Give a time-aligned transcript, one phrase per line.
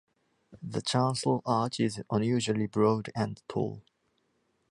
[0.63, 3.83] The chancel arch is unusually broad and tall.